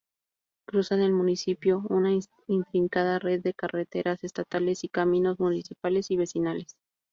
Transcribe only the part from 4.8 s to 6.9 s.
y caminos municipales y vecinales.